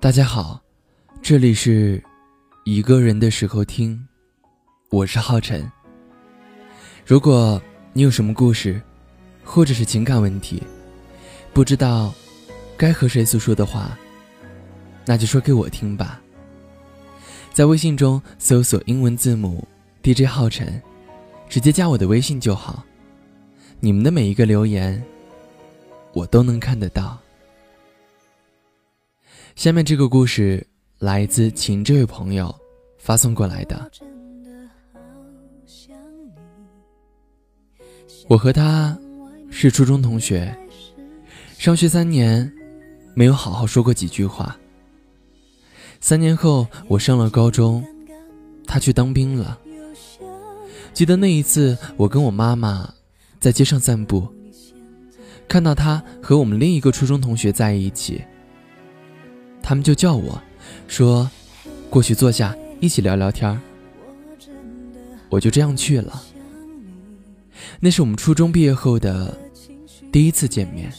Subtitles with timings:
[0.00, 0.58] 大家好，
[1.20, 2.02] 这里是
[2.64, 4.02] 一个人的时候听，
[4.88, 5.70] 我是浩辰。
[7.04, 7.60] 如果
[7.92, 8.80] 你有什么故事，
[9.44, 10.62] 或者是情感问题，
[11.52, 12.14] 不知道
[12.78, 13.94] 该和谁诉说的话，
[15.04, 16.18] 那就说给我听吧。
[17.52, 19.68] 在微信中搜索英文字母
[20.02, 20.80] DJ 浩辰，
[21.46, 22.82] 直接加我的微信就好。
[23.80, 25.04] 你们的每一个留言，
[26.14, 27.18] 我都能看得到。
[29.56, 30.66] 下面这个故事
[30.98, 32.54] 来自秦这位朋友
[32.98, 33.90] 发送过来的。
[38.28, 38.96] 我和他
[39.50, 40.56] 是初中同学，
[41.58, 42.50] 上学三年
[43.14, 44.56] 没有好好说过几句话。
[46.00, 47.84] 三年后，我上了高中，
[48.66, 49.58] 他去当兵了。
[50.94, 52.92] 记得那一次，我跟我妈妈
[53.38, 54.26] 在街上散步，
[55.46, 58.22] 看到他和我们另一个初中同学在一起。
[59.70, 60.42] 他们就叫我，
[60.88, 61.30] 说
[61.88, 63.56] 过去坐下一起聊聊天
[65.28, 66.20] 我就这样去了。
[67.78, 69.32] 那是我们初中毕业后的
[70.10, 70.92] 第一次见面。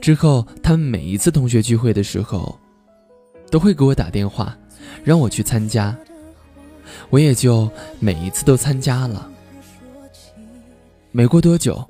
[0.00, 2.58] 之后，他们每一次同学聚会的时候，
[3.50, 4.56] 都会给我打电话，
[5.04, 5.94] 让我去参加。
[7.10, 7.70] 我也就
[8.00, 9.30] 每一次都参加了。
[11.10, 11.86] 没过多久，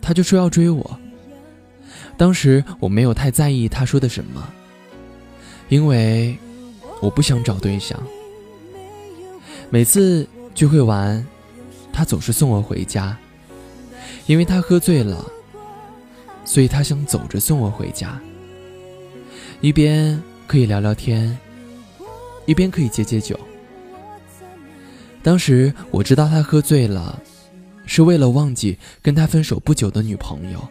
[0.00, 0.98] 他就说要追我。
[2.20, 4.46] 当时我没有太在意他说的什么，
[5.70, 6.36] 因为
[7.00, 7.98] 我不想找对象。
[9.70, 11.26] 每次聚会完，
[11.90, 13.16] 他总是送我回家，
[14.26, 15.24] 因为他喝醉了，
[16.44, 18.20] 所以他想走着送我回家，
[19.62, 21.38] 一边可以聊聊天，
[22.44, 23.40] 一边可以解解酒。
[25.22, 27.18] 当时我知道他喝醉了，
[27.86, 30.68] 是为了忘记跟他分手不久的女朋友。